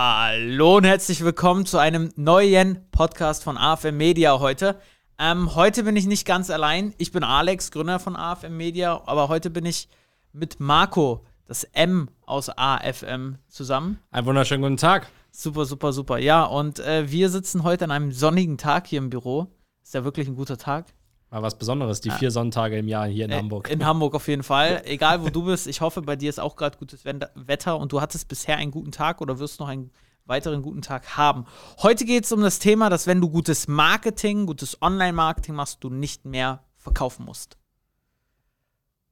[0.00, 4.80] Hallo und herzlich willkommen zu einem neuen Podcast von AFM Media heute.
[5.18, 6.94] Ähm, heute bin ich nicht ganz allein.
[6.98, 9.88] Ich bin Alex, Gründer von AFM Media, aber heute bin ich
[10.32, 13.98] mit Marco, das M aus AFM, zusammen.
[14.12, 15.08] Einen wunderschönen guten Tag.
[15.32, 16.18] Super, super, super.
[16.18, 19.48] Ja, und äh, wir sitzen heute an einem sonnigen Tag hier im Büro.
[19.82, 20.86] Ist ja wirklich ein guter Tag.
[21.30, 23.68] Mal was Besonderes, die vier Sonntage im Jahr hier in Äh, Hamburg.
[23.70, 24.82] In Hamburg auf jeden Fall.
[24.86, 28.00] Egal wo du bist, ich hoffe, bei dir ist auch gerade gutes Wetter und du
[28.00, 29.90] hattest bisher einen guten Tag oder wirst noch einen
[30.24, 31.44] weiteren guten Tag haben.
[31.82, 35.90] Heute geht es um das Thema, dass wenn du gutes Marketing, gutes Online-Marketing machst, du
[35.90, 37.58] nicht mehr verkaufen musst.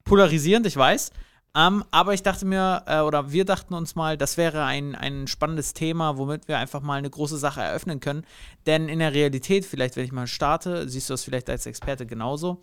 [0.05, 1.11] Polarisierend, ich weiß.
[1.57, 5.27] Ähm, aber ich dachte mir, äh, oder wir dachten uns mal, das wäre ein, ein
[5.27, 8.27] spannendes Thema, womit wir einfach mal eine große Sache eröffnen können.
[8.67, 12.05] Denn in der Realität, vielleicht wenn ich mal starte, siehst du das vielleicht als Experte
[12.05, 12.61] genauso.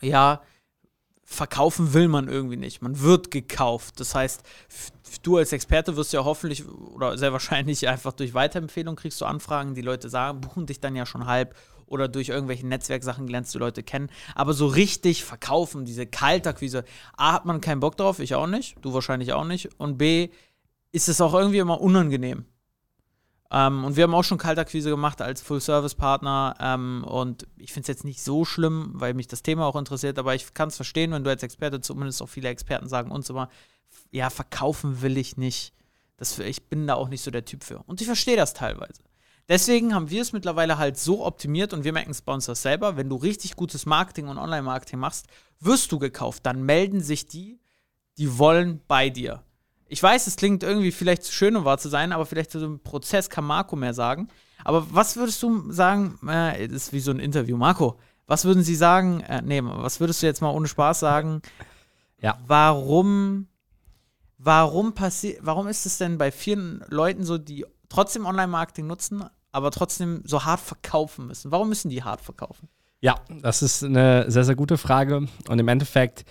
[0.00, 0.42] Ja,
[1.22, 2.82] verkaufen will man irgendwie nicht.
[2.82, 4.00] Man wird gekauft.
[4.00, 4.42] Das heißt,
[5.22, 9.76] du als Experte wirst ja hoffentlich oder sehr wahrscheinlich einfach durch Weiterempfehlung kriegst du Anfragen,
[9.76, 11.54] die Leute sagen, buchen dich dann ja schon halb
[11.86, 14.10] oder durch irgendwelche Netzwerksachen lernst du Leute kennen.
[14.34, 16.84] Aber so richtig verkaufen, diese Kaltakquise,
[17.16, 19.68] A, hat man keinen Bock drauf, ich auch nicht, du wahrscheinlich auch nicht.
[19.78, 20.30] Und B,
[20.92, 22.44] ist es auch irgendwie immer unangenehm.
[23.50, 26.56] Ähm, und wir haben auch schon Kaltakquise gemacht als Full-Service-Partner.
[26.60, 30.18] Ähm, und ich finde es jetzt nicht so schlimm, weil mich das Thema auch interessiert.
[30.18, 33.30] Aber ich kann es verstehen, wenn du als Experte, zumindest auch viele Experten sagen uns
[33.30, 33.48] immer,
[34.10, 35.72] ja, verkaufen will ich nicht.
[36.16, 37.78] Das, ich bin da auch nicht so der Typ für.
[37.86, 39.02] Und ich verstehe das teilweise.
[39.48, 42.62] Deswegen haben wir es mittlerweile halt so optimiert und wir merken es bei uns das
[42.62, 42.96] selber.
[42.96, 45.26] Wenn du richtig gutes Marketing und Online-Marketing machst,
[45.60, 46.46] wirst du gekauft.
[46.46, 47.60] Dann melden sich die,
[48.16, 49.42] die wollen bei dir.
[49.86, 52.58] Ich weiß, es klingt irgendwie vielleicht zu schön, um wahr zu sein, aber vielleicht zu
[52.58, 54.28] so einem Prozess kann Marco mehr sagen.
[54.64, 58.62] Aber was würdest du sagen, äh, das ist wie so ein Interview, Marco, was würden
[58.62, 61.42] Sie sagen, äh, nee, was würdest du jetzt mal ohne Spaß sagen,
[62.22, 62.38] Ja.
[62.46, 63.46] warum,
[64.38, 69.70] warum passiert, warum ist es denn bei vielen Leuten so, die trotzdem Online-Marketing nutzen, aber
[69.70, 71.52] trotzdem so hart verkaufen müssen?
[71.52, 72.68] Warum müssen die hart verkaufen?
[73.00, 75.28] Ja, das ist eine sehr, sehr gute Frage.
[75.48, 76.24] Und im Endeffekt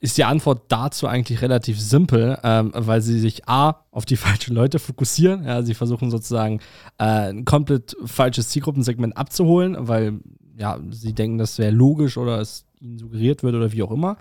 [0.00, 4.54] ist die Antwort dazu eigentlich relativ simpel, ähm, weil sie sich A, auf die falschen
[4.54, 5.44] Leute fokussieren.
[5.44, 6.60] Ja, sie versuchen sozusagen
[6.98, 10.20] äh, ein komplett falsches Zielgruppensegment abzuholen, weil
[10.56, 14.16] ja, sie denken, das wäre logisch oder es ihnen suggeriert wird oder wie auch immer.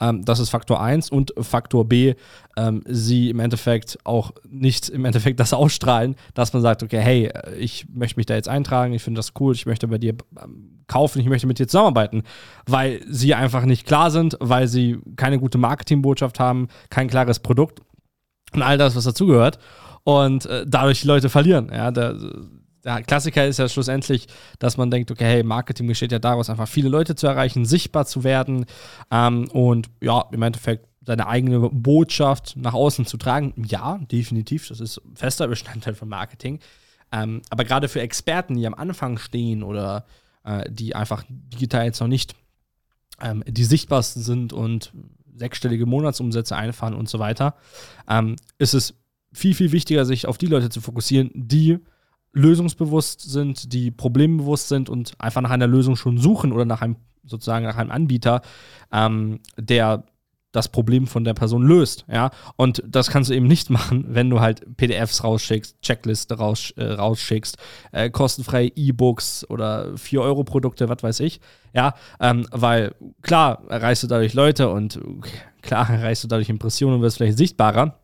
[0.00, 2.14] Ähm, das ist Faktor 1 und Faktor B,
[2.56, 7.32] ähm, sie im Endeffekt auch nicht im Endeffekt das ausstrahlen, dass man sagt, okay, hey,
[7.58, 10.82] ich möchte mich da jetzt eintragen, ich finde das cool, ich möchte bei dir ähm,
[10.86, 12.22] kaufen, ich möchte mit dir zusammenarbeiten,
[12.66, 17.80] weil sie einfach nicht klar sind, weil sie keine gute Marketingbotschaft haben, kein klares Produkt
[18.52, 19.58] und all das, was dazugehört
[20.04, 21.70] und äh, dadurch die Leute verlieren.
[21.72, 22.16] Ja, der,
[22.86, 26.68] der Klassiker ist ja schlussendlich, dass man denkt, okay, hey, Marketing besteht ja daraus, einfach
[26.68, 28.64] viele Leute zu erreichen, sichtbar zu werden
[29.10, 33.54] ähm, und ja, im Endeffekt seine eigene Botschaft nach außen zu tragen.
[33.66, 36.60] Ja, definitiv, das ist fester Bestandteil von Marketing.
[37.12, 40.06] Ähm, aber gerade für Experten, die am Anfang stehen oder
[40.44, 42.34] äh, die einfach digital jetzt noch nicht
[43.20, 44.92] ähm, die sichtbarsten sind und
[45.34, 47.54] sechsstellige Monatsumsätze einfahren und so weiter,
[48.08, 48.94] ähm, ist es
[49.32, 51.78] viel, viel wichtiger, sich auf die Leute zu fokussieren, die
[52.36, 56.96] lösungsbewusst sind, die problembewusst sind und einfach nach einer Lösung schon suchen oder nach einem,
[57.24, 58.42] sozusagen nach einem Anbieter,
[58.92, 60.04] ähm, der
[60.52, 62.30] das Problem von der Person löst, ja.
[62.56, 66.84] Und das kannst du eben nicht machen, wenn du halt PDFs rausschickst, Checkliste raus, äh,
[66.84, 67.58] rausschickst,
[67.92, 71.40] äh, kostenfreie E-Books oder 4-Euro-Produkte, was weiß ich,
[71.74, 71.94] ja.
[72.20, 74.98] Ähm, weil klar erreichst du dadurch Leute und
[75.60, 77.98] klar erreichst du dadurch Impressionen und wirst vielleicht sichtbarer.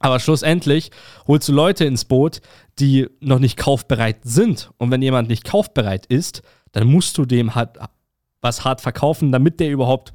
[0.00, 0.90] Aber schlussendlich
[1.28, 2.40] holst du Leute ins Boot,
[2.78, 4.70] die noch nicht kaufbereit sind.
[4.78, 7.78] Und wenn jemand nicht kaufbereit ist, dann musst du dem halt
[8.40, 10.12] was hart verkaufen, damit der überhaupt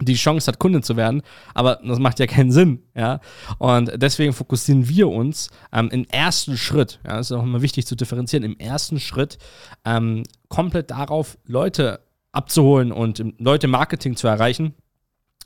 [0.00, 1.22] die Chance hat, Kunde zu werden.
[1.54, 3.20] Aber das macht ja keinen Sinn, ja.
[3.58, 7.86] Und deswegen fokussieren wir uns ähm, im ersten Schritt, ja, das ist auch immer wichtig
[7.86, 9.38] zu differenzieren, im ersten Schritt
[9.84, 12.00] ähm, komplett darauf, Leute
[12.32, 14.74] abzuholen und Leute Marketing zu erreichen,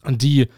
[0.06, 0.48] die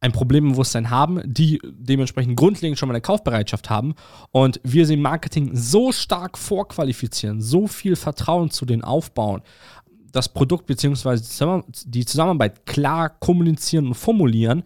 [0.00, 3.94] ein Problembewusstsein haben, die dementsprechend grundlegend schon mal eine Kaufbereitschaft haben
[4.30, 9.42] und wir sie im Marketing so stark vorqualifizieren, so viel Vertrauen zu denen aufbauen,
[10.12, 11.62] das Produkt bzw.
[11.84, 14.62] die Zusammenarbeit klar kommunizieren und formulieren,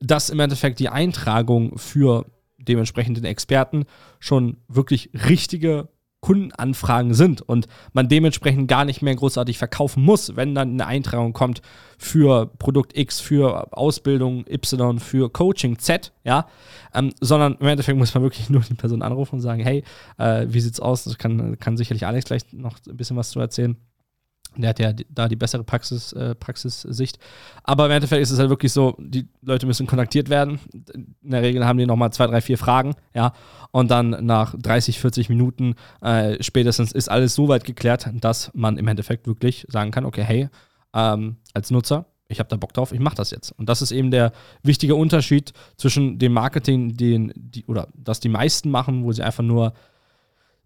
[0.00, 2.26] dass im Endeffekt die Eintragung für
[2.58, 3.84] dementsprechend den Experten
[4.18, 5.88] schon wirklich richtige
[6.22, 11.32] Kundenanfragen sind und man dementsprechend gar nicht mehr großartig verkaufen muss, wenn dann eine Eintragung
[11.32, 11.62] kommt
[11.98, 16.46] für Produkt X, für Ausbildung Y, für Coaching Z, ja,
[16.94, 19.82] ähm, sondern im Endeffekt muss man wirklich nur die Person anrufen und sagen, hey,
[20.16, 21.04] äh, wie sieht's aus?
[21.04, 23.76] Das kann, kann sicherlich Alex gleich noch ein bisschen was zu erzählen.
[24.56, 27.18] Der hat ja da die bessere Praxis, äh, Praxissicht.
[27.64, 30.58] Aber im Endeffekt ist es halt wirklich so, die Leute müssen kontaktiert werden.
[31.22, 33.32] In der Regel haben die nochmal zwei, drei, vier Fragen, ja.
[33.70, 38.76] Und dann nach 30, 40 Minuten äh, spätestens ist alles so weit geklärt, dass man
[38.76, 40.48] im Endeffekt wirklich sagen kann, okay, hey,
[40.94, 43.52] ähm, als Nutzer, ich habe da Bock drauf, ich mache das jetzt.
[43.52, 44.32] Und das ist eben der
[44.62, 49.44] wichtige Unterschied zwischen dem Marketing, den die, oder das die meisten machen, wo sie einfach
[49.44, 49.74] nur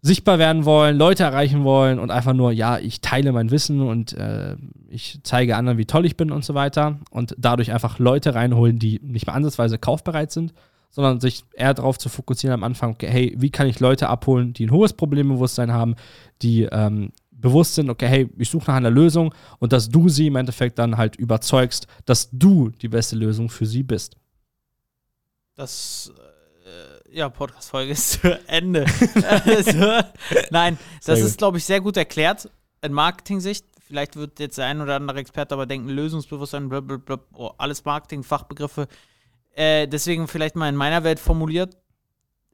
[0.01, 4.13] sichtbar werden wollen, Leute erreichen wollen und einfach nur, ja, ich teile mein Wissen und
[4.13, 4.55] äh,
[4.89, 8.79] ich zeige anderen, wie toll ich bin und so weiter und dadurch einfach Leute reinholen,
[8.79, 10.53] die nicht mehr ansatzweise kaufbereit sind,
[10.89, 14.53] sondern sich eher darauf zu fokussieren am Anfang, okay, hey, wie kann ich Leute abholen,
[14.53, 15.95] die ein hohes Problembewusstsein haben,
[16.41, 20.27] die ähm, bewusst sind, okay, hey, ich suche nach einer Lösung und dass du sie
[20.27, 24.15] im Endeffekt dann halt überzeugst, dass du die beste Lösung für sie bist.
[25.55, 26.11] Das
[27.11, 28.85] ja, Podcast-Folge ist zu Ende.
[29.23, 30.01] also,
[30.49, 32.49] nein, das ist, glaube ich, sehr gut erklärt
[32.81, 33.65] in Marketing-Sicht.
[33.85, 38.23] Vielleicht wird jetzt der ein oder andere Experte aber denken, Lösungsbewusstsein, blablabla, oh, alles Marketing,
[38.23, 38.87] Fachbegriffe.
[39.55, 41.77] Äh, deswegen vielleicht mal in meiner Welt formuliert,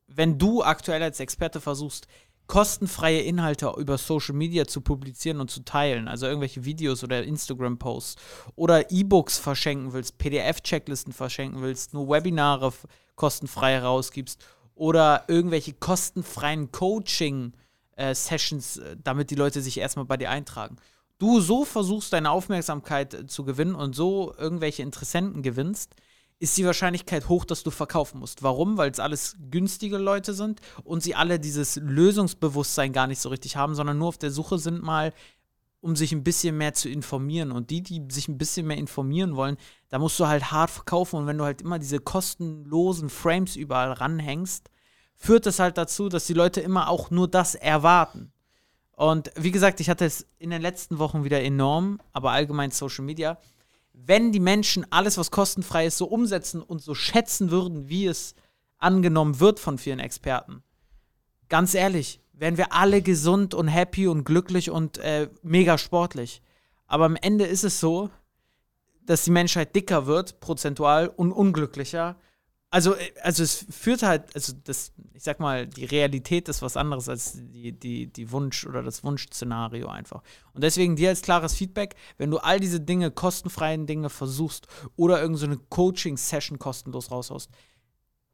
[0.07, 2.07] wenn du aktuell als Experte versuchst,
[2.47, 8.21] kostenfreie Inhalte über Social Media zu publizieren und zu teilen, also irgendwelche Videos oder Instagram-Posts.
[8.55, 12.73] Oder E-Books verschenken willst, PDF-Checklisten verschenken willst, nur Webinare
[13.15, 14.43] kostenfrei rausgibst.
[14.75, 20.77] Oder irgendwelche kostenfreien Coaching-Sessions, äh, damit die Leute sich erstmal bei dir eintragen.
[21.19, 25.95] Du so versuchst, deine Aufmerksamkeit äh, zu gewinnen und so irgendwelche Interessenten gewinnst,
[26.39, 28.43] ist die Wahrscheinlichkeit hoch, dass du verkaufen musst.
[28.43, 28.77] Warum?
[28.77, 33.55] Weil es alles günstige Leute sind und sie alle dieses Lösungsbewusstsein gar nicht so richtig
[33.55, 35.13] haben, sondern nur auf der Suche sind mal,
[35.79, 37.51] um sich ein bisschen mehr zu informieren.
[37.51, 39.57] Und die, die sich ein bisschen mehr informieren wollen,
[39.89, 41.17] da musst du halt hart verkaufen.
[41.17, 44.69] Und wenn du halt immer diese kostenlosen Frames überall ranhängst,
[45.15, 48.31] führt das halt dazu, dass die Leute immer auch nur das erwarten.
[48.95, 53.03] Und wie gesagt, ich hatte es in den letzten Wochen wieder enorm, aber allgemein Social
[53.03, 53.37] Media.
[53.93, 58.35] Wenn die Menschen alles, was kostenfrei ist, so umsetzen und so schätzen würden, wie es
[58.79, 60.63] angenommen wird von vielen Experten,
[61.47, 66.41] ganz ehrlich, wären wir alle gesund und happy und glücklich und äh, mega sportlich.
[66.87, 68.09] Aber am Ende ist es so,
[69.05, 72.15] dass die Menschheit dicker wird, prozentual und unglücklicher.
[72.73, 76.75] Also, äh, also es führt halt, also das, ich sag mal, die Realität ist was
[76.75, 80.23] anderes als die, die, die Wunsch- oder das Wunschszenario einfach.
[80.53, 84.65] Und deswegen dir als klares Feedback, wenn du all diese Dinge, kostenfreien Dinge versuchst
[84.95, 87.51] oder irgendeine so Coaching-Session kostenlos raushaust,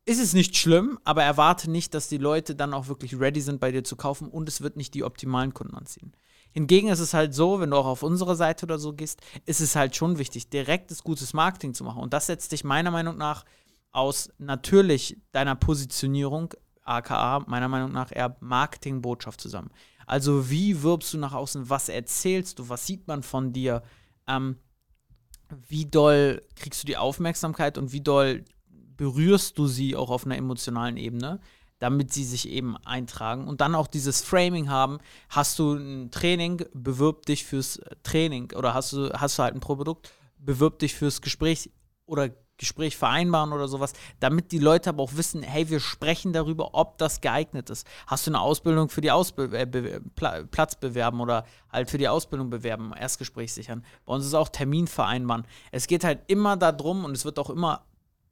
[0.05, 3.59] ist es nicht schlimm, aber erwarte nicht, dass die Leute dann auch wirklich ready sind,
[3.59, 6.13] bei dir zu kaufen und es wird nicht die optimalen Kunden anziehen.
[6.53, 9.59] Hingegen ist es halt so, wenn du auch auf unsere Seite oder so gehst, ist
[9.59, 12.01] es halt schon wichtig, direktes, gutes Marketing zu machen.
[12.01, 13.43] Und das setzt dich meiner Meinung nach
[13.91, 16.53] aus natürlich deiner Positionierung,
[16.83, 19.71] aka meiner Meinung nach eher Marketingbotschaft zusammen.
[20.05, 23.83] Also wie wirbst du nach außen, was erzählst du, was sieht man von dir,
[24.27, 24.57] ähm,
[25.67, 28.45] wie doll kriegst du die Aufmerksamkeit und wie doll
[28.97, 31.39] berührst du sie auch auf einer emotionalen Ebene,
[31.79, 34.99] damit sie sich eben eintragen und dann auch dieses Framing haben.
[35.29, 38.51] Hast du ein Training, bewirb dich fürs Training.
[38.55, 41.71] Oder hast du, hast du halt ein Produkt, bewirb dich fürs Gespräch
[42.05, 46.75] oder Gespräch vereinbaren oder sowas, damit die Leute aber auch wissen, hey, wir sprechen darüber,
[46.75, 47.87] ob das geeignet ist.
[48.05, 49.65] Hast du eine Ausbildung für die Ausbe äh,
[50.15, 53.83] Pla Platz bewerben oder halt für die Ausbildung bewerben, Erstgespräch sichern.
[54.05, 55.45] Bei uns ist auch Termin vereinbaren.
[55.71, 57.85] Es geht halt immer darum und es wird auch immer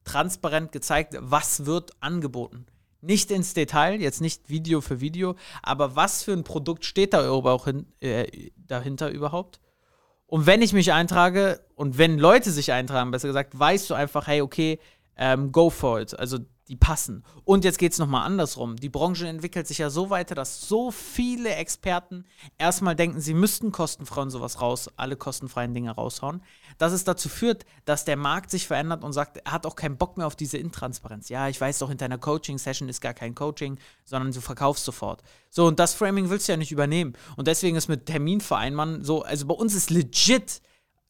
[0.04, 2.66] transparent gezeigt, was wird angeboten.
[3.02, 7.30] Nicht ins Detail, jetzt nicht Video für Video, aber was für ein Produkt steht da
[7.30, 9.60] auch hin, äh, dahinter überhaupt?
[10.28, 14.28] Und wenn ich mich eintrage und wenn Leute sich eintragen, besser gesagt, weißt du einfach,
[14.28, 14.80] hey, okay,
[15.18, 16.18] ähm, go for it.
[16.18, 17.24] Also die passen.
[17.44, 18.76] Und jetzt geht es nochmal andersrum.
[18.76, 22.26] Die Branche entwickelt sich ja so weiter, dass so viele Experten
[22.58, 26.42] erstmal denken, sie müssten kostenfrei und sowas raus, alle kostenfreien Dinge raushauen,
[26.78, 29.98] dass es dazu führt, dass der Markt sich verändert und sagt, er hat auch keinen
[29.98, 31.30] Bock mehr auf diese Intransparenz.
[31.30, 35.24] Ja, ich weiß doch, in deiner Coaching-Session ist gar kein Coaching, sondern du verkaufst sofort.
[35.50, 37.14] So, und das Framing willst du ja nicht übernehmen.
[37.38, 40.62] Und deswegen ist mit Terminvereinbaren so, also bei uns ist legit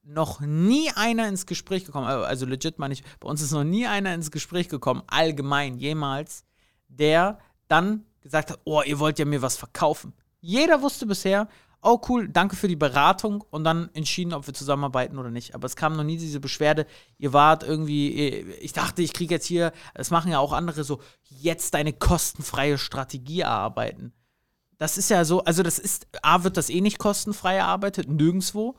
[0.08, 3.64] noch nie einer ins Gespräch gekommen, äh, also legit meine ich, bei uns ist noch
[3.64, 6.46] nie einer ins Gespräch gekommen, allgemein jemals,
[6.88, 10.14] der dann gesagt hat, oh, ihr wollt ja mir was verkaufen.
[10.40, 11.50] Jeder wusste bisher,
[11.82, 15.56] oh cool, danke für die Beratung und dann entschieden, ob wir zusammenarbeiten oder nicht.
[15.56, 16.88] Aber es kam noch nie diese Beschwerde,
[17.18, 18.12] ihr wart irgendwie,
[18.62, 22.78] ich dachte, ich kriege jetzt hier, das machen ja auch andere so, jetzt deine kostenfreie
[22.78, 24.14] Strategie erarbeiten.
[24.78, 28.76] Das ist ja so, also das ist, A, wird das eh nicht kostenfrei erarbeitet, nirgendwo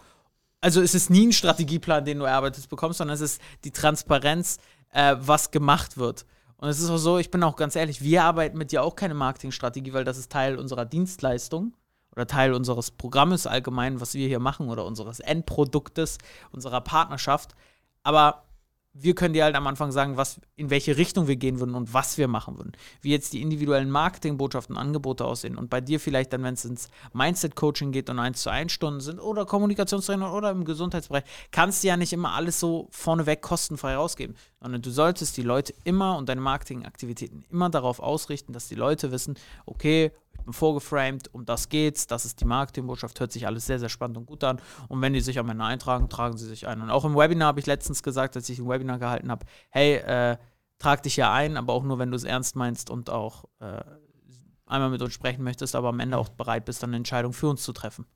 [0.60, 4.58] also es ist nie ein Strategieplan, den du erarbeitest bekommst, sondern es ist die Transparenz,
[4.92, 6.26] äh, was gemacht wird.
[6.56, 8.96] Und es ist auch so, ich bin auch ganz ehrlich, wir arbeiten mit dir auch
[8.96, 11.76] keine Marketingstrategie, weil das ist Teil unserer Dienstleistung
[12.12, 16.18] oder Teil unseres Programmes allgemein, was wir hier machen oder unseres Endproduktes,
[16.50, 17.54] unserer Partnerschaft.
[18.02, 18.47] Aber
[19.00, 21.94] wir können dir halt am Anfang sagen, was, in welche Richtung wir gehen würden und
[21.94, 22.72] was wir machen würden.
[23.00, 25.56] Wie jetzt die individuellen Marketingbotschaften, Angebote aussehen.
[25.56, 29.00] Und bei dir vielleicht dann, wenn es ins Mindset-Coaching geht und 1 zu 1 Stunden
[29.00, 33.96] sind oder Kommunikationstrainer oder im Gesundheitsbereich, kannst du ja nicht immer alles so vorneweg kostenfrei
[33.96, 34.36] rausgeben.
[34.60, 39.12] Sondern du solltest die Leute immer und deine Marketingaktivitäten immer darauf ausrichten, dass die Leute
[39.12, 39.36] wissen,
[39.66, 40.10] okay,
[40.52, 44.26] vorgeframed, um das geht's, das ist die Marketingbotschaft, hört sich alles sehr, sehr spannend und
[44.26, 44.60] gut an.
[44.88, 46.80] Und wenn die sich am Ende eintragen, tragen sie sich ein.
[46.80, 49.96] Und auch im Webinar habe ich letztens gesagt, als ich ein Webinar gehalten habe, hey,
[49.96, 50.36] äh,
[50.78, 53.82] trag dich ja ein, aber auch nur, wenn du es ernst meinst und auch äh,
[54.66, 57.48] einmal mit uns sprechen möchtest, aber am Ende auch bereit bist, dann eine Entscheidung für
[57.48, 58.06] uns zu treffen,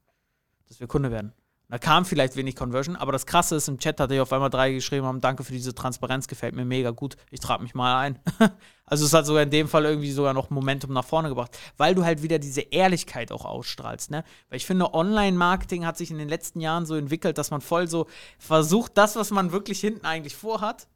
[0.69, 1.33] dass wir Kunde werden.
[1.73, 4.50] Da kam vielleicht wenig Conversion, aber das Krasse ist, im Chat hatte ich auf einmal
[4.50, 7.99] drei geschrieben haben, danke für diese Transparenz, gefällt mir mega gut, ich trage mich mal
[7.99, 8.19] ein.
[8.85, 11.95] also es hat sogar in dem Fall irgendwie sogar noch Momentum nach vorne gebracht, weil
[11.95, 14.23] du halt wieder diese Ehrlichkeit auch ausstrahlst, ne?
[14.50, 17.88] Weil ich finde, Online-Marketing hat sich in den letzten Jahren so entwickelt, dass man voll
[17.88, 18.07] so
[18.38, 20.88] versucht, das, was man wirklich hinten eigentlich vorhat,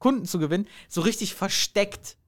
[0.00, 2.18] Kunden zu gewinnen, so richtig versteckt,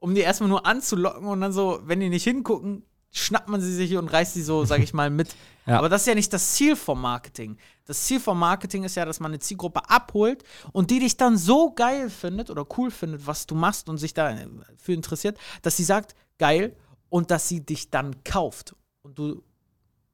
[0.00, 2.82] um die erstmal nur anzulocken und dann so, wenn die nicht hingucken,
[3.16, 5.34] schnappt man sie sich und reißt sie so, sag ich mal, mit.
[5.66, 5.78] ja.
[5.78, 7.56] Aber das ist ja nicht das Ziel vom Marketing.
[7.86, 10.42] Das Ziel vom Marketing ist ja, dass man eine Zielgruppe abholt
[10.72, 14.12] und die dich dann so geil findet oder cool findet, was du machst und sich
[14.14, 16.76] dafür interessiert, dass sie sagt, geil,
[17.08, 18.74] und dass sie dich dann kauft.
[19.02, 19.42] Und du,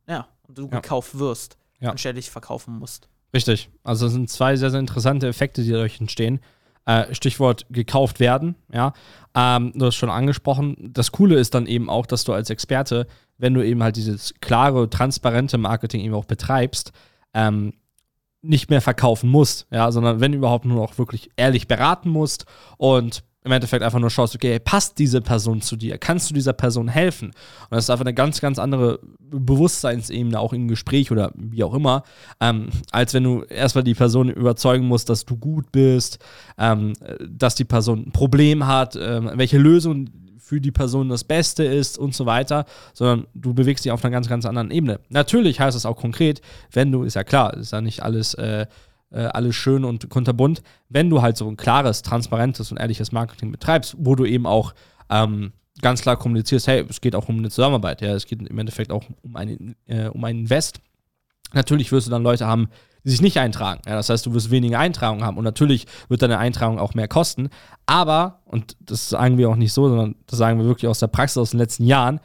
[0.06, 0.80] ja, und du ja.
[0.80, 1.90] gekauft wirst, ja.
[1.90, 3.08] anstelle dich verkaufen musst.
[3.34, 3.70] Richtig.
[3.82, 6.40] Also es sind zwei sehr, sehr interessante Effekte, die dadurch entstehen.
[6.84, 8.92] Äh, Stichwort gekauft werden, ja.
[9.36, 10.76] Ähm, du hast schon angesprochen.
[10.92, 13.06] Das Coole ist dann eben auch, dass du als Experte,
[13.38, 16.90] wenn du eben halt dieses klare, transparente Marketing eben auch betreibst,
[17.34, 17.74] ähm,
[18.42, 22.46] nicht mehr verkaufen musst, ja, sondern wenn überhaupt nur noch wirklich ehrlich beraten musst
[22.78, 25.98] und im Endeffekt einfach nur schaust, okay, passt diese Person zu dir?
[25.98, 27.28] Kannst du dieser Person helfen?
[27.28, 31.74] Und das ist einfach eine ganz, ganz andere Bewusstseinsebene, auch im Gespräch oder wie auch
[31.74, 32.04] immer,
[32.40, 36.18] ähm, als wenn du erstmal die Person überzeugen musst, dass du gut bist,
[36.58, 36.92] ähm,
[37.28, 40.08] dass die Person ein Problem hat, ähm, welche Lösung
[40.38, 44.12] für die Person das Beste ist und so weiter, sondern du bewegst dich auf einer
[44.12, 45.00] ganz, ganz anderen Ebene.
[45.08, 48.66] Natürlich heißt es auch konkret, wenn du, ist ja klar, ist ja nicht alles äh,
[49.12, 53.52] äh, alles schön und kunterbunt, wenn du halt so ein klares, transparentes und ehrliches Marketing
[53.52, 54.74] betreibst, wo du eben auch
[55.10, 58.58] ähm, ganz klar kommunizierst, hey, es geht auch um eine Zusammenarbeit, ja, es geht im
[58.58, 60.80] Endeffekt auch um einen, äh, um einen Invest.
[61.52, 62.68] Natürlich wirst du dann Leute haben,
[63.04, 63.82] die sich nicht eintragen.
[63.86, 67.08] Ja, das heißt, du wirst weniger Eintragungen haben und natürlich wird deine Eintragung auch mehr
[67.08, 67.48] kosten.
[67.84, 71.08] Aber, und das sagen wir auch nicht so, sondern das sagen wir wirklich aus der
[71.08, 72.20] Praxis aus den letzten Jahren,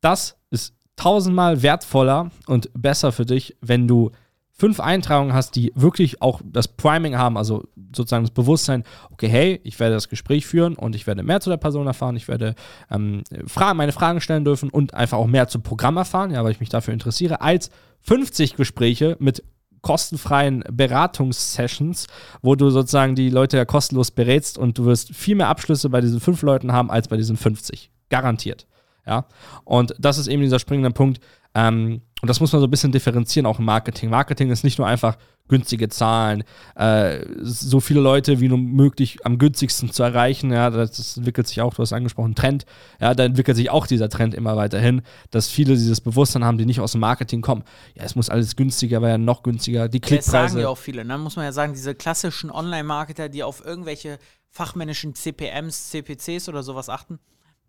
[0.00, 4.12] das ist tausendmal wertvoller und besser für dich, wenn du
[4.60, 7.64] fünf Eintragungen hast, die wirklich auch das Priming haben, also
[7.96, 11.48] sozusagen das Bewusstsein, okay, hey, ich werde das Gespräch führen und ich werde mehr zu
[11.48, 12.54] der Person erfahren, ich werde
[12.90, 16.52] ähm, Fragen, meine Fragen stellen dürfen und einfach auch mehr zum Programm erfahren, ja, weil
[16.52, 17.70] ich mich dafür interessiere, als
[18.02, 19.42] 50 Gespräche mit
[19.80, 22.06] kostenfreien Beratungssessions,
[22.42, 26.02] wo du sozusagen die Leute ja kostenlos berätst und du wirst viel mehr Abschlüsse bei
[26.02, 27.90] diesen fünf Leuten haben als bei diesen 50.
[28.10, 28.66] Garantiert.
[29.06, 29.24] Ja.
[29.64, 31.20] Und das ist eben dieser springende Punkt.
[31.54, 34.10] Ähm, und das muss man so ein bisschen differenzieren, auch im Marketing.
[34.10, 35.16] Marketing ist nicht nur einfach
[35.48, 36.44] günstige Zahlen,
[36.76, 40.52] äh, so viele Leute wie nur möglich am günstigsten zu erreichen.
[40.52, 42.64] Ja, das entwickelt sich auch, du hast angesprochen, Trend.
[43.00, 46.66] Ja, da entwickelt sich auch dieser Trend immer weiterhin, dass viele dieses Bewusstsein haben, die
[46.66, 47.64] nicht aus dem Marketing kommen.
[47.94, 49.88] Ja, es muss alles günstiger werden, noch günstiger.
[49.88, 50.32] Die Klickpreise.
[50.32, 51.04] Das sagen ja auch viele.
[51.04, 51.18] Ne?
[51.18, 54.18] Muss man ja sagen, diese klassischen Online-Marketer, die auf irgendwelche
[54.50, 57.18] fachmännischen CPMs, CPCs oder sowas achten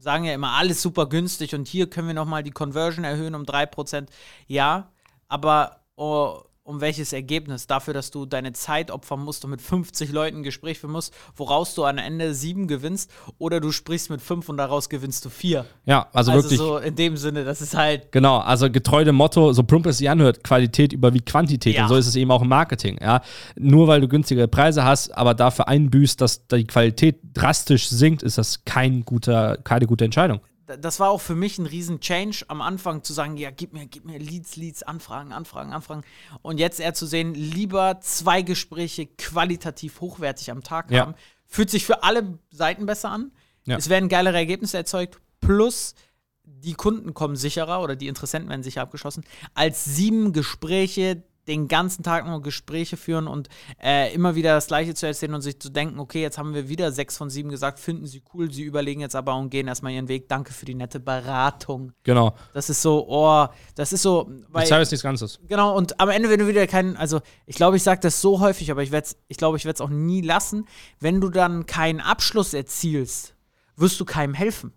[0.02, 3.44] sagen ja immer, alles super günstig und hier können wir nochmal die Conversion erhöhen um
[3.44, 4.08] 3%.
[4.48, 4.90] Ja,
[5.28, 7.68] aber oh, um welches Ergebnis?
[7.68, 11.14] Dafür, dass du deine Zeit opfern musst und mit 50 Leuten ein Gespräch führen musst,
[11.36, 15.30] woraus du am Ende sieben gewinnst oder du sprichst mit fünf und daraus gewinnst du
[15.30, 15.66] vier.
[15.86, 16.60] Ja, also, also wirklich.
[16.60, 18.12] so in dem Sinne, das ist halt.
[18.12, 21.76] Genau, also getreu dem Motto, so plump es sich anhört, Qualität über wie Quantität.
[21.76, 21.84] Ja.
[21.84, 22.98] Und so ist es eben auch im Marketing.
[23.02, 23.22] Ja?
[23.56, 28.38] Nur weil du günstigere Preise hast, aber dafür einbüßt, dass die Qualität drastisch sinkt, ist
[28.38, 30.42] das kein guter, keine gute Entscheidung
[30.80, 33.86] das war auch für mich ein riesen Change am Anfang zu sagen, ja, gib mir,
[33.88, 36.04] gib mir Leads, Leads, Anfragen, Anfragen, Anfragen.
[36.42, 41.02] Und jetzt eher zu sehen, lieber zwei Gespräche qualitativ hochwertig am Tag ja.
[41.02, 41.16] haben.
[41.48, 43.32] Fühlt sich für alle Seiten besser an.
[43.66, 43.78] Ja.
[43.78, 45.20] Es werden geilere Ergebnisse erzeugt.
[45.40, 45.96] Plus,
[46.44, 49.24] die Kunden kommen sicherer oder die Interessenten werden sicher abgeschlossen,
[49.54, 53.50] als sieben Gespräche, den ganzen Tag nur Gespräche führen und
[53.82, 56.70] äh, immer wieder das Gleiche zu erzählen und sich zu denken, okay, jetzt haben wir
[56.70, 59.92] wieder sechs von sieben gesagt, finden sie cool, sie überlegen jetzt aber und gehen erstmal
[59.92, 60.28] ihren Weg.
[60.30, 61.94] Danke für die nette Beratung.
[62.04, 62.36] Genau.
[62.54, 64.30] Das ist so, oh, das ist so.
[64.50, 65.40] Weil, ich sage nichts Ganzes.
[65.48, 68.40] Genau, und am Ende, wenn du wieder keinen, also ich glaube, ich sage das so
[68.40, 68.92] häufig, aber ich,
[69.28, 70.68] ich glaube, ich werde es auch nie lassen,
[71.00, 73.36] wenn du dann keinen Abschluss erzielst,
[73.76, 74.74] wirst du keinem helfen.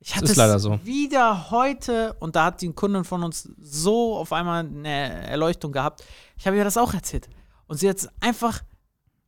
[0.00, 0.78] Ich hatte es so.
[0.84, 6.04] wieder heute und da hat die Kundin von uns so auf einmal eine Erleuchtung gehabt.
[6.36, 7.28] Ich habe ihr das auch erzählt.
[7.66, 8.62] Und sie hat einfach,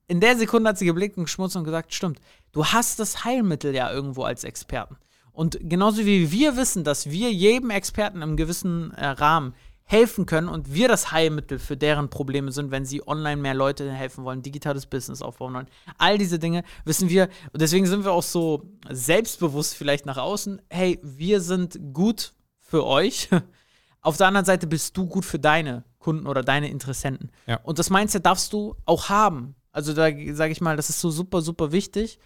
[0.06, 2.20] in der Sekunde hat sie geblickt und geschmutzt und gesagt, stimmt,
[2.52, 4.96] du hast das Heilmittel ja irgendwo als Experten.
[5.32, 9.54] Und genauso wie wir wissen, dass wir jedem Experten im gewissen äh, Rahmen
[9.90, 13.90] helfen können und wir das Heilmittel für deren Probleme sind, wenn sie online mehr Leute
[13.90, 15.66] helfen wollen, digitales Business aufbauen wollen.
[15.98, 20.62] All diese Dinge wissen wir und deswegen sind wir auch so selbstbewusst vielleicht nach außen.
[20.70, 23.28] Hey, wir sind gut für euch.
[24.00, 27.32] Auf der anderen Seite bist du gut für deine Kunden oder deine Interessenten.
[27.48, 27.58] Ja.
[27.64, 29.56] Und das Mindset darfst du auch haben.
[29.72, 32.20] Also da sage ich mal, das ist so super, super wichtig.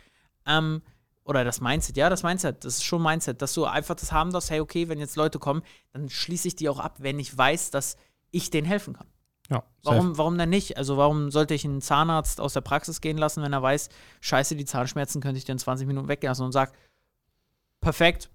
[0.47, 0.83] Ähm,
[1.25, 4.33] oder das Mindset, ja, das Mindset, das ist schon Mindset, dass du einfach das haben
[4.33, 5.62] darfst, hey, okay, wenn jetzt Leute kommen,
[5.93, 7.97] dann schließe ich die auch ab, wenn ich weiß, dass
[8.31, 9.07] ich denen helfen kann.
[9.50, 10.78] Ja, warum, warum denn nicht?
[10.78, 13.90] Also warum sollte ich einen Zahnarzt aus der Praxis gehen lassen, wenn er weiß,
[14.21, 16.73] scheiße, die Zahnschmerzen könnte ich dir in 20 Minuten weglassen und sag,
[17.81, 18.31] perfekt,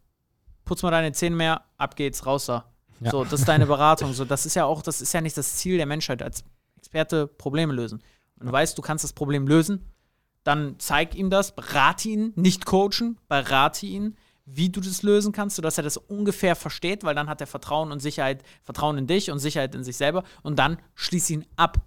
[0.65, 2.71] putz mal deine Zähne mehr, ab geht's, raus da.
[2.99, 3.11] Ja.
[3.11, 4.13] So, das ist deine Beratung.
[4.13, 6.43] So, das ist ja auch, das ist ja nicht das Ziel der Menschheit, als
[6.77, 8.01] Experte Probleme lösen.
[8.39, 9.91] Und du weißt, du kannst das Problem lösen,
[10.49, 15.57] dann zeig ihm das, berate ihn, nicht coachen, berate ihn, wie du das lösen kannst,
[15.57, 19.29] sodass er das ungefähr versteht, weil dann hat er Vertrauen und Sicherheit, Vertrauen in dich
[19.29, 21.77] und Sicherheit in sich selber und dann schließ ihn ab.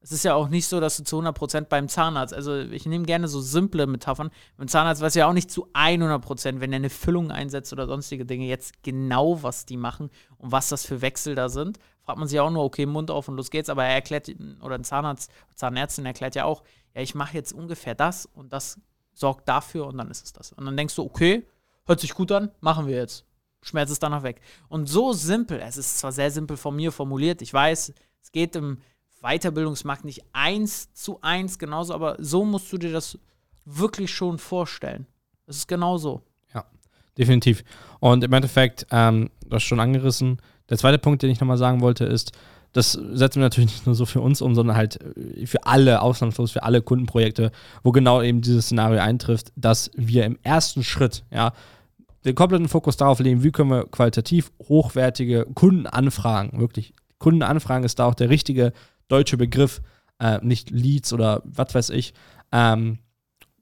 [0.00, 3.04] Es ist ja auch nicht so, dass du zu 100% beim Zahnarzt, also ich nehme
[3.04, 6.90] gerne so simple Metaphern, beim Zahnarzt weiß ja auch nicht zu 100%, wenn er eine
[6.90, 11.34] Füllung einsetzt oder sonstige Dinge, jetzt genau, was die machen und was das für Wechsel
[11.34, 11.78] da sind.
[12.00, 14.28] Fragt man sich auch nur, okay, Mund auf und los geht's, aber er erklärt,
[14.62, 18.80] oder ein Zahnarzt, Zahnärztin erklärt ja auch, ja, ich mache jetzt ungefähr das und das
[19.14, 20.52] sorgt dafür und dann ist es das.
[20.52, 21.46] Und dann denkst du, okay,
[21.86, 23.24] hört sich gut an, machen wir jetzt.
[23.62, 24.40] Schmerz ist danach weg.
[24.68, 28.56] Und so simpel, es ist zwar sehr simpel von mir formuliert, ich weiß, es geht
[28.56, 28.78] im
[29.22, 33.18] Weiterbildungsmarkt nicht eins zu eins genauso, aber so musst du dir das
[33.64, 35.06] wirklich schon vorstellen.
[35.46, 36.22] Es ist genau so.
[36.52, 36.64] Ja,
[37.16, 37.62] definitiv.
[38.00, 40.42] Und im Endeffekt, ähm, du hast schon angerissen.
[40.68, 42.32] Der zweite Punkt, den ich nochmal sagen wollte, ist,
[42.72, 46.02] das setzen wir natürlich nicht nur so für uns um, sondern halt äh, für alle,
[46.02, 47.52] ausnahmslos für alle Kundenprojekte,
[47.82, 51.52] wo genau eben dieses Szenario eintrifft, dass wir im ersten Schritt, ja,
[52.24, 58.06] den kompletten Fokus darauf legen, wie können wir qualitativ hochwertige Kundenanfragen, wirklich Kundenanfragen ist da
[58.06, 58.72] auch der richtige
[59.08, 59.80] deutsche Begriff,
[60.18, 62.14] äh, nicht Leads oder was weiß ich,
[62.50, 62.98] ähm,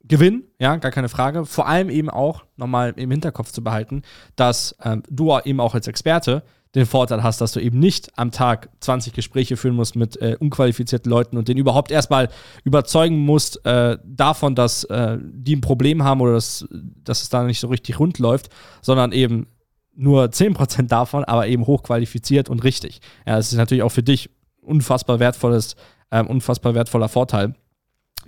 [0.04, 1.44] gewinnen, ja, gar keine Frage.
[1.44, 4.02] Vor allem eben auch nochmal im Hinterkopf zu behalten,
[4.34, 6.42] dass ähm, du eben auch als Experte
[6.74, 10.36] den Vorteil hast, dass du eben nicht am Tag 20 Gespräche führen musst mit äh,
[10.38, 12.28] unqualifizierten Leuten und den überhaupt erstmal
[12.62, 17.42] überzeugen musst äh, davon, dass äh, die ein Problem haben oder dass, dass es da
[17.42, 18.50] nicht so richtig rund läuft,
[18.82, 19.48] sondern eben
[19.96, 23.00] nur 10% davon, aber eben hochqualifiziert und richtig.
[23.26, 24.30] Ja, das ist natürlich auch für dich
[24.62, 25.74] unfassbar wertvolles,
[26.12, 27.54] ähm, unfassbar wertvoller Vorteil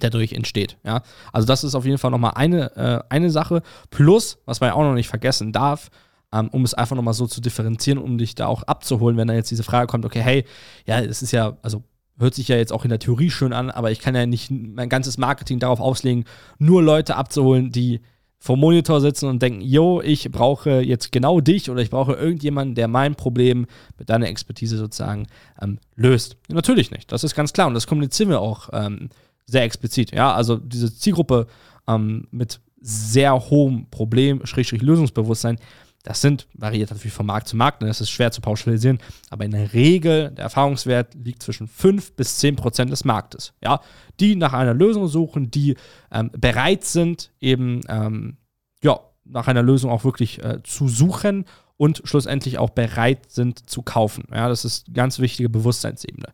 [0.00, 0.78] der dadurch entsteht.
[0.84, 1.02] Ja?
[1.32, 3.62] Also das ist auf jeden Fall nochmal eine, äh, eine Sache.
[3.90, 5.90] Plus, was man ja auch noch nicht vergessen darf,
[6.32, 9.50] um es einfach nochmal so zu differenzieren, um dich da auch abzuholen, wenn da jetzt
[9.50, 10.44] diese Frage kommt, okay, hey,
[10.86, 11.84] ja, es ist ja, also
[12.18, 14.50] hört sich ja jetzt auch in der Theorie schön an, aber ich kann ja nicht
[14.50, 16.24] mein ganzes Marketing darauf auslegen,
[16.58, 18.00] nur Leute abzuholen, die
[18.38, 22.74] vor Monitor sitzen und denken, yo, ich brauche jetzt genau dich oder ich brauche irgendjemanden,
[22.74, 23.66] der mein Problem
[23.98, 25.28] mit deiner Expertise sozusagen
[25.60, 26.36] ähm, löst.
[26.48, 29.10] Natürlich nicht, das ist ganz klar und das kommunizieren wir auch ähm,
[29.46, 30.12] sehr explizit.
[30.12, 31.46] Ja, also diese Zielgruppe
[31.86, 35.58] ähm, mit sehr hohem Problem, Schrägstrich Lösungsbewusstsein,
[36.02, 37.88] das sind, variiert natürlich von Markt zu Markt, ne?
[37.88, 38.98] das ist schwer zu pauschalisieren,
[39.30, 43.54] aber in der Regel, der Erfahrungswert liegt zwischen 5 bis 10 Prozent des Marktes.
[43.62, 43.80] Ja?
[44.18, 45.76] Die nach einer Lösung suchen, die
[46.10, 48.36] ähm, bereit sind, eben ähm,
[48.82, 51.44] ja, nach einer Lösung auch wirklich äh, zu suchen
[51.76, 54.24] und schlussendlich auch bereit sind zu kaufen.
[54.32, 56.28] Ja, das ist eine ganz wichtige Bewusstseinsebene.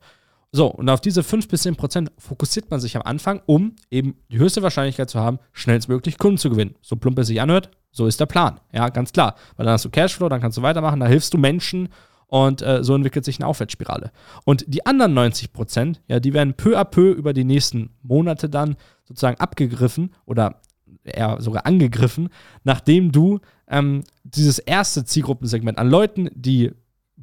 [0.50, 4.16] So, und auf diese 5 bis 10 Prozent fokussiert man sich am Anfang, um eben
[4.30, 6.74] die höchste Wahrscheinlichkeit zu haben, schnellstmöglich Kunden zu gewinnen.
[6.80, 8.58] So plump es sich anhört, so ist der Plan.
[8.72, 9.34] Ja, ganz klar.
[9.56, 11.90] Weil dann hast du Cashflow, dann kannst du weitermachen, da hilfst du Menschen
[12.28, 14.10] und äh, so entwickelt sich eine Aufwärtsspirale.
[14.44, 18.48] Und die anderen 90 Prozent, ja, die werden peu à peu über die nächsten Monate
[18.48, 20.60] dann sozusagen abgegriffen oder
[21.04, 22.28] eher sogar angegriffen,
[22.64, 26.72] nachdem du ähm, dieses erste Zielgruppensegment an Leuten, die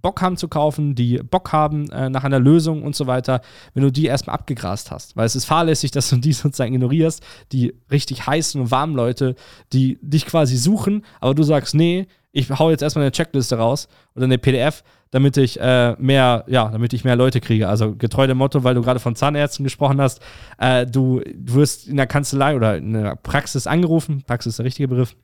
[0.06, 3.41] Bock haben zu kaufen, die Bock haben äh, nach einer Lösung und so weiter,
[3.74, 5.18] wenn du die erstmal abgegrast hast.
[5.18, 9.34] Weil es ist fahrlässig, dass du die sozusagen ignorierst, die richtig heißen und warmen Leute,
[9.74, 13.88] die dich quasi suchen, aber du sagst, nee, ich hau jetzt erstmal eine Checkliste raus
[14.13, 17.68] oder eine PDF, damit ich äh, mehr, ja, damit ich mehr Leute kriege.
[17.68, 20.22] Also getreu dem Motto, weil du gerade von Zahnärzten gesprochen hast,
[20.60, 24.88] äh, du, wirst in der Kanzlei oder in der Praxis angerufen, Praxis ist der richtige
[24.88, 25.15] Begriff,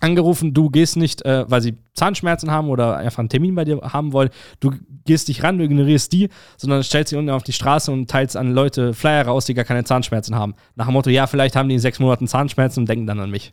[0.00, 3.80] angerufen, du gehst nicht, äh, weil sie Zahnschmerzen haben oder einfach einen Termin bei dir
[3.80, 4.30] haben wollen,
[4.60, 4.72] du
[5.04, 8.36] gehst nicht ran, du ignorierst die, sondern stellst sie unten auf die Straße und teilst
[8.36, 10.54] an Leute Flyer raus, die gar keine Zahnschmerzen haben.
[10.76, 13.30] Nach dem Motto, ja, vielleicht haben die in sechs Monaten Zahnschmerzen und denken dann an
[13.30, 13.52] mich.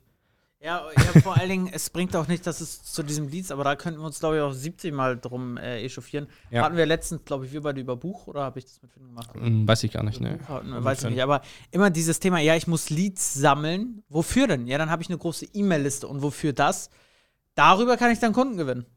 [0.66, 3.64] Ja, ja, vor allen Dingen, es bringt auch nicht, dass es zu diesem Leads, aber
[3.64, 6.28] da könnten wir uns, glaube ich, auch 70 Mal drum äh, echauffieren.
[6.50, 6.64] Ja.
[6.64, 9.06] Hatten wir letztens, glaube ich, wir beide über Buch oder habe ich das mit Finn
[9.06, 9.30] gemacht?
[9.36, 10.40] Hm, weiß ich gar nicht, ne.
[10.48, 14.02] Weiß ich nicht, aber immer dieses Thema, ja, ich muss Leads sammeln.
[14.10, 14.66] Wofür denn?
[14.66, 16.08] Ja, dann habe ich eine große E-Mail-Liste.
[16.08, 16.90] Und wofür das?
[17.54, 18.88] Darüber kann ich dann Kunden gewinnen.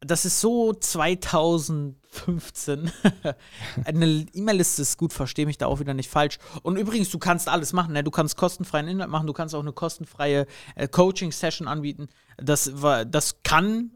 [0.00, 2.92] Das ist so 2015.
[3.84, 6.38] Eine E-Mail-Liste ist gut, verstehe mich da auch wieder nicht falsch.
[6.62, 7.94] Und übrigens, du kannst alles machen.
[7.94, 8.04] Ne?
[8.04, 12.08] Du kannst kostenfreien Inhalt machen, du kannst auch eine kostenfreie äh, Coaching-Session anbieten.
[12.36, 13.92] Das, war, das kann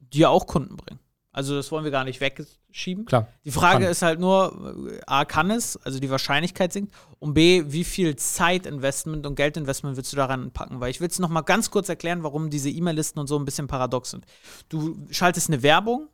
[0.00, 0.98] dir auch Kunden bringen.
[1.32, 3.06] Also das wollen wir gar nicht wegschieben.
[3.06, 3.26] Klar.
[3.46, 3.90] Die Frage kann.
[3.90, 8.16] ist halt nur, äh, A, kann es, also die Wahrscheinlichkeit sinkt, und B, wie viel
[8.16, 10.80] Zeitinvestment und Geldinvestment willst du daran packen?
[10.80, 13.46] Weil ich will es noch mal ganz kurz erklären, warum diese E-Mail-Listen und so ein
[13.46, 14.26] bisschen paradox sind.
[14.68, 16.08] Du schaltest eine Werbung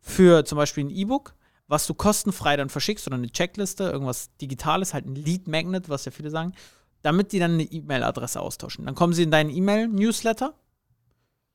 [0.00, 1.34] für zum Beispiel ein E-Book,
[1.66, 6.04] was du kostenfrei dann verschickst oder eine Checkliste, irgendwas Digitales, halt ein Lead Magnet, was
[6.04, 6.52] ja viele sagen,
[7.00, 8.84] damit die dann eine E-Mail-Adresse austauschen.
[8.84, 10.52] Dann kommen sie in deinen E-Mail-Newsletter.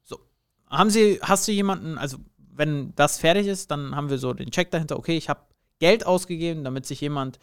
[0.03, 0.19] So.
[0.67, 2.17] Haben sie, hast du jemanden, also
[2.59, 5.39] wenn das fertig ist, dann haben wir so den Check dahinter, okay, ich habe
[5.79, 7.39] Geld ausgegeben, damit sich jemand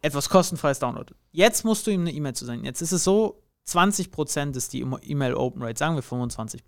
[0.00, 1.16] etwas kostenfreies downloadet.
[1.32, 2.64] Jetzt musst du ihm eine E-Mail zu senden.
[2.64, 6.60] Jetzt ist es so, 20% ist die E-Mail Open Rate, sagen wir 25%.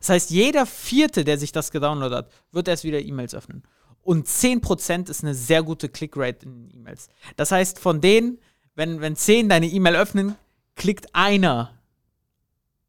[0.00, 3.62] Das heißt, jeder Vierte, der sich das gedownloadet hat, wird erst wieder E-Mails öffnen.
[4.02, 7.08] Und 10% ist eine sehr gute Click-Rate in E-Mails.
[7.36, 8.40] Das heißt, von denen,
[8.74, 10.34] wenn, wenn 10 deine E-Mail öffnen,
[10.74, 11.78] klickt einer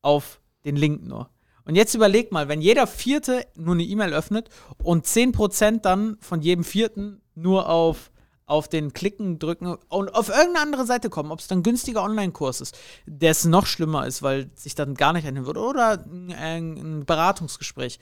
[0.01, 1.29] auf den Link nur.
[1.65, 4.49] Und jetzt überleg mal, wenn jeder Vierte nur eine E-Mail öffnet
[4.81, 8.11] und 10% dann von jedem Vierten nur auf,
[8.45, 12.61] auf den Klicken drücken und auf irgendeine andere Seite kommen, ob es dann günstiger Online-Kurs
[12.61, 16.31] ist, der es noch schlimmer ist, weil sich dann gar nicht einnehmen würde, oder ein,
[16.31, 17.99] ein Beratungsgespräch.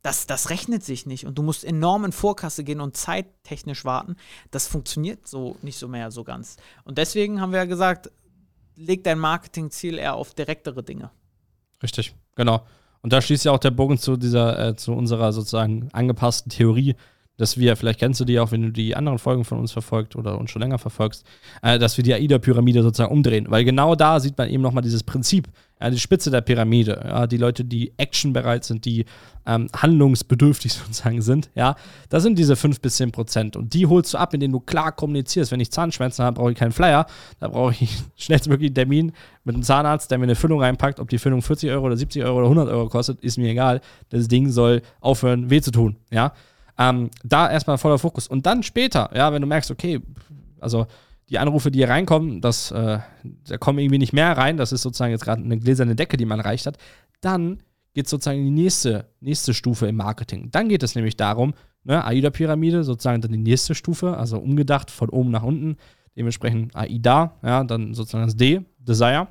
[0.00, 4.16] Das, das rechnet sich nicht und du musst enorm in Vorkasse gehen und zeittechnisch warten.
[4.50, 6.56] Das funktioniert so nicht so mehr so ganz.
[6.84, 8.10] Und deswegen haben wir ja gesagt,
[8.76, 11.10] leg dein Marketingziel eher auf direktere Dinge.
[11.82, 12.66] Richtig, genau.
[13.04, 16.94] Und da schließt ja auch der Bogen zu dieser, äh, zu unserer sozusagen angepassten Theorie,
[17.36, 20.16] dass wir, vielleicht kennst du die auch, wenn du die anderen Folgen von uns verfolgt
[20.16, 21.22] oder uns schon länger verfolgst,
[21.60, 23.44] äh, dass wir die AIDA-Pyramide sozusagen umdrehen.
[23.50, 25.48] Weil genau da sieht man eben nochmal dieses Prinzip,
[25.84, 29.04] ja, die Spitze der Pyramide, ja, die Leute, die actionbereit sind, die
[29.44, 31.76] ähm, handlungsbedürftig sozusagen sind, ja,
[32.08, 33.54] das sind diese 5 bis 10 Prozent.
[33.54, 35.52] Und die holst du ab, indem du klar kommunizierst.
[35.52, 37.04] Wenn ich Zahnschmerzen habe, brauche ich keinen Flyer,
[37.38, 39.12] da brauche ich schnellstmöglich einen Termin
[39.44, 41.00] mit einem Zahnarzt, der mir eine Füllung reinpackt.
[41.00, 43.82] Ob die Füllung 40 Euro oder 70 Euro oder 100 Euro kostet, ist mir egal.
[44.08, 46.32] Das Ding soll aufhören, weh zu tun, ja.
[46.78, 48.26] Ähm, da erstmal voller Fokus.
[48.26, 50.00] Und dann später, ja, wenn du merkst, okay,
[50.60, 50.86] also
[51.28, 54.82] die Anrufe, die hier reinkommen, das, äh, da kommen irgendwie nicht mehr rein, das ist
[54.82, 56.78] sozusagen jetzt gerade eine gläserne Decke, die man erreicht hat,
[57.20, 57.62] dann
[57.94, 60.50] geht es sozusagen in die nächste, nächste Stufe im Marketing.
[60.50, 65.08] Dann geht es nämlich darum, ne, AIDA-Pyramide, sozusagen dann die nächste Stufe, also umgedacht von
[65.08, 65.76] oben nach unten,
[66.16, 69.28] dementsprechend AIDA, ja, dann sozusagen das D, Desire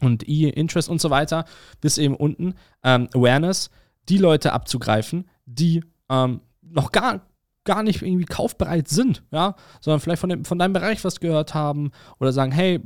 [0.00, 1.44] und I, Interest und so weiter,
[1.80, 3.70] bis eben unten ähm, Awareness,
[4.08, 7.26] die Leute abzugreifen, die ähm, noch gar,
[7.66, 11.52] gar nicht irgendwie kaufbereit sind, ja, sondern vielleicht von, dem, von deinem Bereich was gehört
[11.52, 12.80] haben oder sagen, hey,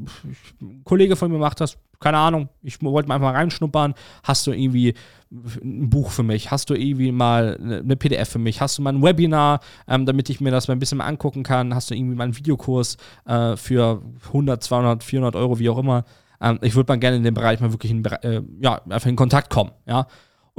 [0.61, 4.53] ein Kollege von mir macht das, keine Ahnung, ich wollte mal einfach reinschnuppern, hast du
[4.53, 4.95] irgendwie
[5.31, 8.93] ein Buch für mich, hast du irgendwie mal eine PDF für mich, hast du mal
[8.93, 11.95] ein Webinar, ähm, damit ich mir das mal ein bisschen mal angucken kann, hast du
[11.95, 16.05] irgendwie mal einen Videokurs äh, für 100, 200, 400 Euro, wie auch immer.
[16.41, 19.17] Ähm, ich würde mal gerne in dem Bereich mal wirklich in, äh, ja, einfach in
[19.17, 20.07] Kontakt kommen, ja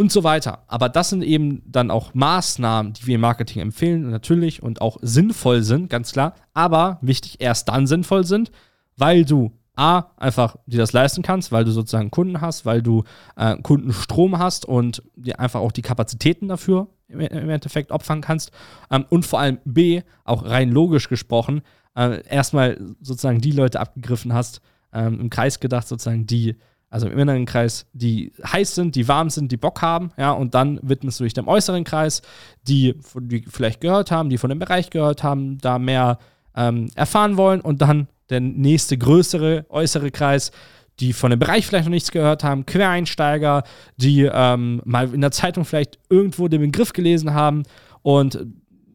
[0.02, 0.64] und so weiter.
[0.68, 4.98] Aber das sind eben dann auch Maßnahmen, die wir im Marketing empfehlen, natürlich und auch
[5.02, 6.34] sinnvoll sind, ganz klar.
[6.56, 8.52] Aber wichtig, erst dann sinnvoll sind,
[8.98, 13.04] weil du A, einfach dir das leisten kannst, weil du sozusagen Kunden hast, weil du
[13.38, 18.52] äh, Kundenstrom hast und dir einfach auch die Kapazitäten dafür im, Endeffekt opfern kannst.
[18.90, 21.62] Ähm, und vor allem B, auch rein logisch gesprochen,
[21.96, 24.62] äh, erstmal sozusagen die Leute abgegriffen hast,
[24.94, 26.58] ähm, im Kreis gedacht, sozusagen, die
[26.92, 30.54] also im inneren Kreis, die heiß sind, die warm sind, die Bock haben, ja, und
[30.54, 32.22] dann widmest du dich dem äußeren Kreis,
[32.68, 36.20] die, die vielleicht gehört haben, die von dem Bereich gehört haben, da mehr
[36.54, 40.52] ähm, erfahren wollen und dann der nächste größere äußere Kreis,
[41.00, 43.64] die von dem Bereich vielleicht noch nichts gehört haben, Quereinsteiger,
[43.96, 47.64] die ähm, mal in der Zeitung vielleicht irgendwo den Begriff gelesen haben
[48.02, 48.46] und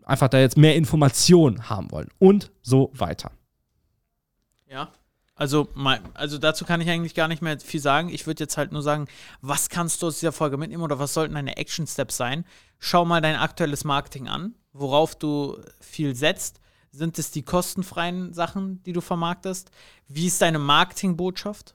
[0.05, 3.31] einfach da jetzt mehr Informationen haben wollen und so weiter.
[4.69, 4.91] Ja,
[5.37, 5.68] also,
[6.14, 8.09] also dazu kann ich eigentlich gar nicht mehr viel sagen.
[8.09, 9.07] Ich würde jetzt halt nur sagen,
[9.42, 12.46] was kannst du aus dieser Folge mitnehmen oder was sollten deine Action Steps sein?
[12.79, 16.61] Schau mal dein aktuelles Marketing an, worauf du viel setzt.
[16.90, 19.70] Sind es die kostenfreien Sachen, die du vermarktest?
[20.09, 21.75] Wie ist deine Marketingbotschaft?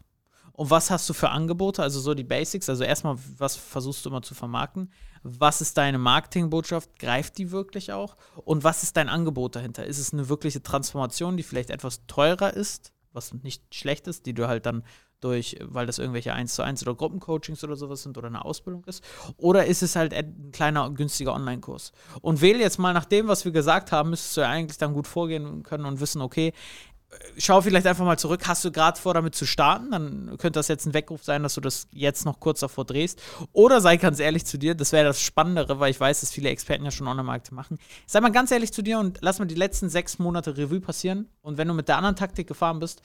[0.54, 1.84] Und was hast du für Angebote?
[1.84, 2.67] Also so die Basics.
[2.67, 4.91] Also erstmal, was versuchst du immer zu vermarkten?
[5.21, 6.97] Was ist deine Marketingbotschaft?
[6.97, 8.17] Greift die wirklich auch?
[8.43, 9.86] Und was ist dein Angebot dahinter?
[9.86, 12.91] Ist es eine wirkliche Transformation, die vielleicht etwas teurer ist?
[13.13, 14.84] Was nicht schlecht ist, die du halt dann
[15.21, 18.84] durch, weil das irgendwelche 1 zu 1 oder Gruppencoachings oder sowas sind oder eine Ausbildung
[18.86, 19.04] ist?
[19.38, 21.91] Oder ist es halt ein kleiner, günstiger Online-Kurs?
[22.21, 24.93] Und wähle jetzt mal nach dem, was wir gesagt haben, müsstest du ja eigentlich dann
[24.93, 26.54] gut vorgehen können und wissen, okay,
[27.38, 28.47] schau vielleicht einfach mal zurück.
[28.47, 29.91] Hast du gerade vor, damit zu starten?
[29.91, 33.21] Dann könnte das jetzt ein Weckruf sein, dass du das jetzt noch kurz davor drehst.
[33.54, 36.50] Oder sei ganz ehrlich zu dir, das wäre das Spannendere, weil ich weiß, dass viele
[36.50, 37.78] Experten ja schon Online-Marketing machen.
[38.06, 41.30] Sei mal ganz ehrlich zu dir und lass mal die letzten sechs Monate Revue passieren.
[41.41, 43.02] Und wenn du mit der anderen Taktik gefahren bist,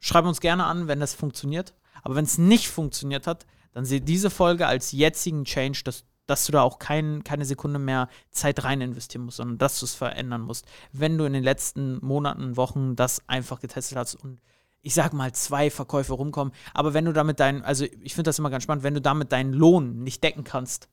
[0.00, 1.74] schreib uns gerne an, wenn das funktioniert.
[2.02, 6.46] Aber wenn es nicht funktioniert hat, dann sehe diese Folge als jetzigen Change, dass dass
[6.46, 9.94] du da auch kein, keine Sekunde mehr Zeit rein investieren musst, sondern dass du es
[9.94, 10.66] verändern musst.
[10.92, 14.40] Wenn du in den letzten Monaten, Wochen das einfach getestet hast und
[14.80, 18.38] ich sag mal, zwei Verkäufe rumkommen, aber wenn du damit deinen, also ich finde das
[18.38, 20.88] immer ganz spannend, wenn du damit deinen Lohn nicht decken kannst,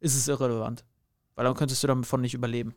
[0.00, 0.84] ist es irrelevant.
[1.34, 2.74] Weil dann könntest du davon nicht überleben.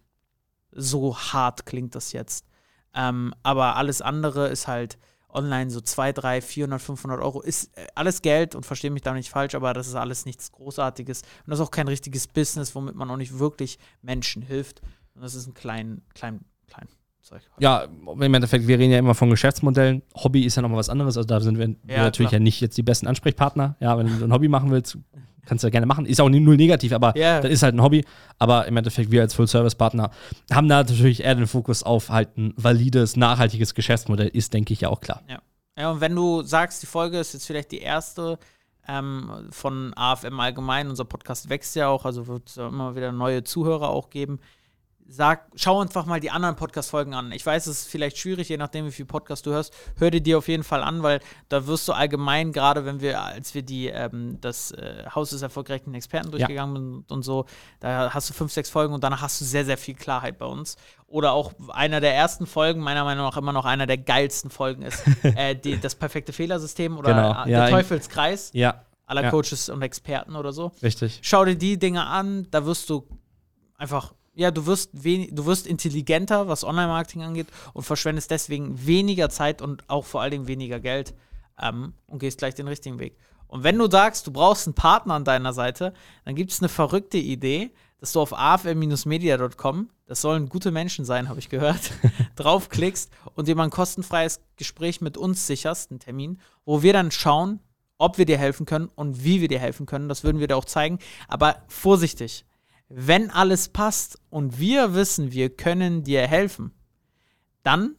[0.71, 2.45] So hart klingt das jetzt.
[2.93, 4.97] Ähm, aber alles andere ist halt,
[5.35, 9.13] online so 2, 3, 400, 500 Euro ist äh, alles Geld und verstehe mich da
[9.13, 12.73] nicht falsch, aber das ist alles nichts Großartiges und das ist auch kein richtiges Business,
[12.75, 14.81] womit man auch nicht wirklich Menschen hilft.
[15.13, 16.87] Und das ist ein klein, klein, klein
[17.21, 17.41] Zeug.
[17.59, 20.03] Ja, im Endeffekt, wir reden ja immer von Geschäftsmodellen.
[20.15, 21.17] Hobby ist ja nochmal was anderes.
[21.17, 22.33] Also da sind wir, ja, natürlich klar.
[22.33, 23.75] ja nicht jetzt die besten Ansprechpartner.
[23.79, 24.97] Ja, wenn du ein Hobby machen willst,
[25.45, 26.05] kannst du ja gerne machen.
[26.05, 27.41] Ist auch null negativ, aber yeah.
[27.41, 28.05] das ist halt ein Hobby.
[28.39, 30.11] Aber im Endeffekt, wir als Full-Service-Partner
[30.51, 34.81] haben da natürlich eher den Fokus auf halt ein valides, nachhaltiges Geschäftsmodell, ist, denke ich,
[34.81, 35.21] ja auch klar.
[35.29, 35.39] Ja.
[35.77, 38.37] ja, und wenn du sagst, die Folge ist jetzt vielleicht die erste
[38.87, 43.43] ähm, von AFM allgemein, unser Podcast wächst ja auch, also wird es immer wieder neue
[43.43, 44.39] Zuhörer auch geben
[45.07, 47.31] sag, schau einfach mal die anderen Podcast-Folgen an.
[47.31, 49.73] Ich weiß, es ist vielleicht schwierig, je nachdem, wie viel Podcast du hörst.
[49.97, 53.21] Hör dir die auf jeden Fall an, weil da wirst du allgemein, gerade wenn wir,
[53.21, 56.81] als wir die, ähm, das äh, Haus des erfolgreichen Experten durchgegangen ja.
[56.81, 57.45] sind und so,
[57.79, 60.45] da hast du fünf, sechs Folgen und danach hast du sehr, sehr viel Klarheit bei
[60.45, 60.75] uns.
[61.07, 64.81] Oder auch einer der ersten Folgen, meiner Meinung nach immer noch einer der geilsten Folgen
[64.81, 67.31] ist, äh, die, das perfekte Fehlersystem oder genau.
[67.31, 68.49] ja, der Teufelskreis.
[68.53, 68.81] Ja.
[69.05, 69.29] Aller ja.
[69.29, 70.71] Coaches und Experten oder so.
[70.81, 71.19] Richtig.
[71.21, 73.07] Schau dir die Dinge an, da wirst du
[73.77, 79.61] einfach ja, du wirst, du wirst intelligenter, was Online-Marketing angeht und verschwendest deswegen weniger Zeit
[79.61, 81.13] und auch vor allen Dingen weniger Geld
[81.61, 83.17] ähm, und gehst gleich den richtigen Weg.
[83.47, 85.93] Und wenn du sagst, du brauchst einen Partner an deiner Seite,
[86.25, 91.29] dann gibt es eine verrückte Idee, dass du auf afm-media.com, das sollen gute Menschen sein,
[91.29, 91.91] habe ich gehört,
[92.35, 97.11] draufklickst und dir mal ein kostenfreies Gespräch mit uns sicherst, einen Termin, wo wir dann
[97.11, 97.59] schauen,
[97.97, 100.09] ob wir dir helfen können und wie wir dir helfen können.
[100.09, 100.99] Das würden wir dir auch zeigen.
[101.29, 102.45] Aber vorsichtig,
[102.89, 106.71] wenn alles passt und wir wissen, wir können dir helfen,
[107.63, 107.95] dann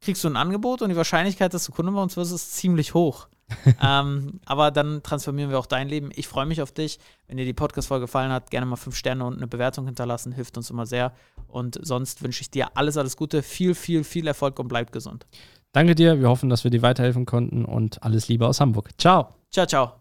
[0.00, 2.94] kriegst du ein Angebot und die Wahrscheinlichkeit, dass du Kunde bei uns wirst, ist ziemlich
[2.94, 3.28] hoch.
[3.82, 6.10] ähm, aber dann transformieren wir auch dein Leben.
[6.14, 6.98] Ich freue mich auf dich.
[7.26, 10.56] Wenn dir die Podcast-Folge gefallen hat, gerne mal fünf Sterne und eine Bewertung hinterlassen, hilft
[10.56, 11.12] uns immer sehr.
[11.48, 15.26] Und sonst wünsche ich dir alles, alles Gute, viel, viel, viel Erfolg und bleib gesund.
[15.72, 16.20] Danke dir.
[16.20, 18.90] Wir hoffen, dass wir dir weiterhelfen konnten und alles Liebe aus Hamburg.
[18.98, 19.34] Ciao.
[19.50, 19.99] Ciao, ciao.